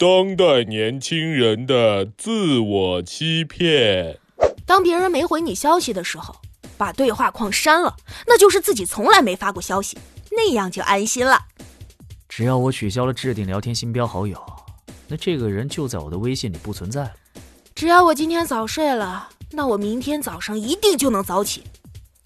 [0.00, 4.16] 当代年轻人的自我欺骗。
[4.64, 6.36] 当别人没回你消息的时候，
[6.76, 9.98] 把对话框删了，那就是自己从来没发过消息，
[10.30, 11.46] 那样就安心了。
[12.28, 14.40] 只要我取消了置顶聊天新标好友，
[15.08, 17.12] 那这个人就在我的微信里不存在了。
[17.74, 21.64] 只要我今天早睡了，那我明天早上一定就能早起。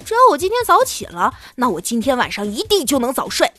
[0.04, 3.50] 只要我今天早起了，那我今天晚上一定就能早睡。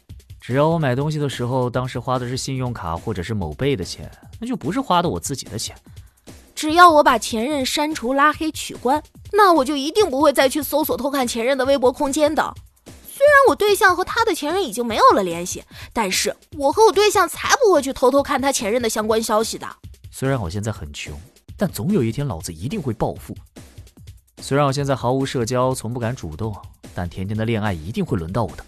[0.45, 4.11] 只要我买东西的时候，当时花的是信用卡或者是某贝的钱，
[4.41, 5.73] 那就不是花的我自己的钱。
[6.53, 9.01] 只要我把前任删除、拉黑、取关，
[9.31, 12.53] 那我就一定不会再去搜索偷看前任的微博空间的。
[12.85, 19.65] 虽然我对象和他的前任已经没有了联系，但是我和我对象才不会去偷偷看他前任的相关消息的。
[20.11, 21.17] 虽然我现在很穷，
[21.55, 23.33] 但总有一天老子一定会暴富。
[24.41, 26.53] 虽然我现在毫无社交，从不敢主动，
[26.93, 28.65] 但甜甜的恋爱一定会轮到我的。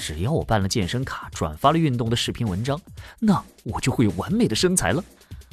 [0.00, 2.80] 只要我办了健身卡，转发了运动的视频文章，
[3.18, 5.04] 那我就会有完美的身材了。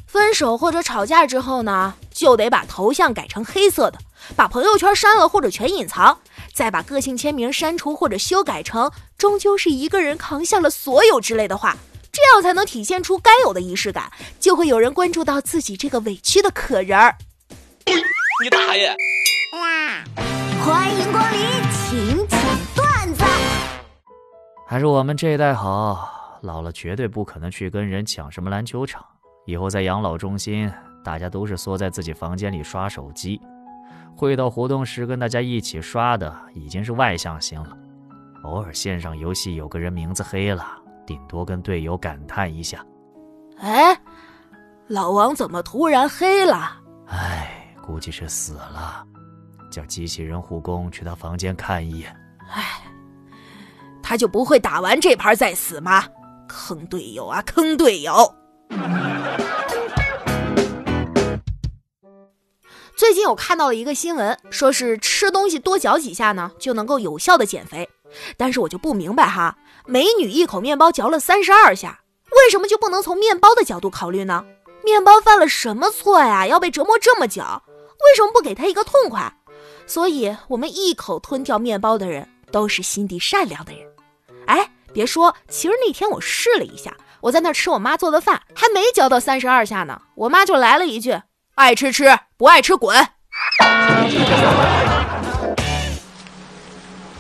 [0.07, 3.99] 分手或者吵架之后呢，就得把头像改成黑色的，
[4.37, 6.17] 把朋友圈删了或者全隐藏，
[6.53, 11.75] 再把个性签名删除或者修改成“终究是一个人扛下了所有”之类的话，
[12.11, 17.17] 这样才能体现出该有的仪式感，就会有人关注到自己这个委屈的可人儿。
[18.43, 18.95] 你大爷！
[19.53, 20.03] 哇
[20.63, 21.46] 欢迎光临，
[24.69, 29.01] 还是我们这一代好，老了绝对不可能去跟人抢什么篮球场。
[29.45, 30.69] 以后在养老中心，
[31.01, 33.41] 大家都是缩在自己房间里刷手机，
[34.13, 37.69] 会到活动时跟大家一起刷的已经是外向型了。
[38.43, 40.65] 偶尔线上游戏有个人名字黑了，
[41.05, 42.85] 顶多跟队友感叹一下
[43.59, 43.97] ：“哎，
[44.87, 49.05] 老王怎么突然黑了？”哎，估计是死了。
[49.71, 52.13] 叫机器人护工去他房间看一眼。
[52.49, 52.81] 唉，
[54.09, 56.05] 他就不会打完这盘再死吗？
[56.47, 58.33] 坑队友啊，坑队友！
[62.95, 67.89] 最近我看到了一个新闻，说是吃东西多嚼几下呢，就能够有效的减肥。
[68.37, 71.99] 但是我就不明白哈，美女一口面包嚼了三十二下，
[72.31, 74.45] 为什么就不能从面包的角度考虑呢？
[74.85, 76.47] 面包犯了什么错呀？
[76.47, 77.41] 要被折磨这么久？
[77.41, 79.29] 为什么不给他一个痛快？
[79.85, 83.85] 所以，我们一口吞掉面包的人都是心地善良的人。
[84.47, 91.21] 哎，别说，其实那天我试了一下，我在那吃我妈做的饭，还没嚼到三十二下呢，我妈就来了一句
[91.55, 92.97] ：“爱吃吃，不爱吃滚。”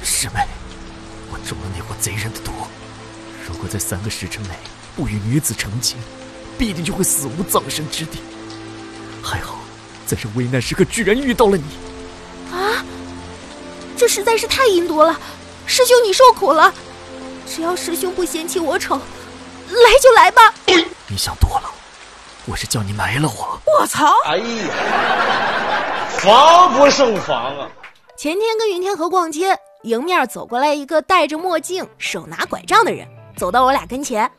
[0.01, 0.47] 师妹，
[1.29, 2.51] 我中了那伙贼人的毒，
[3.47, 4.49] 如果在三个时辰内
[4.95, 5.97] 不与女子成亲，
[6.57, 8.19] 必定就会死无葬身之地。
[9.21, 9.59] 还好，
[10.05, 11.63] 在这危难时刻居然遇到了你。
[12.55, 12.83] 啊，
[13.97, 15.19] 这实在是太阴毒了！
[15.65, 16.73] 师兄，你受苦了。
[17.47, 20.53] 只要师兄不嫌弃我丑，来就来吧。
[21.07, 21.71] 你想多了，
[22.45, 23.59] 我是叫你埋了我。
[23.79, 24.11] 我操！
[24.25, 27.69] 哎呀，防不胜防啊！
[28.17, 34.29] 前天跟云天河逛街，迎面走过来一个戴着墨镜、手拿拐杖的人，走到我俩跟前。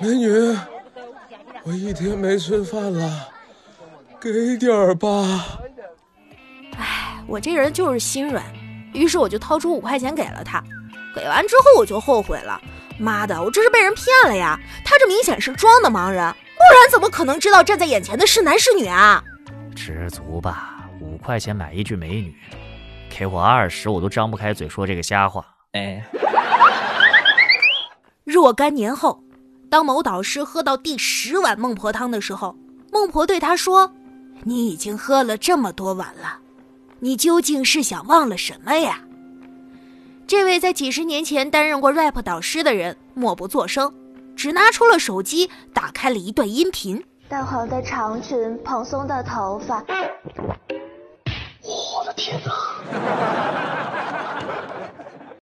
[0.00, 0.58] 美女，
[1.62, 3.28] 我一天没吃饭了，
[4.20, 5.08] 给点儿吧。
[7.28, 8.44] 我这人就是心软，
[8.92, 10.62] 于是我就掏出五块钱给了他。
[11.14, 12.60] 给完之后我就后悔了，
[12.98, 14.58] 妈的，我这是被人骗了呀！
[14.84, 19.22] 他这明显是装的盲人，不然怎么可能知道站在眼前的是男是女啊？
[19.74, 22.34] 知足吧，五块钱买一具美女，
[23.08, 25.46] 给我二十我都张不开嘴说这个瞎话。
[25.72, 26.04] 哎，
[28.24, 29.22] 若干年后，
[29.70, 32.56] 当某导师喝到第十碗孟婆汤的时候，
[32.92, 33.92] 孟婆对他说
[34.44, 36.38] ：“你已经喝了这么多碗了。”
[37.02, 39.00] 你究竟是想忘了什么呀？
[40.30, 43.92] 这位在几十年前担任过 rap 导师的人默不作声，
[44.36, 47.04] 只拿出了手机，打开了一段音频。
[47.28, 49.84] 淡黄的长裙，蓬松的头发。
[51.64, 53.69] 我的天哪！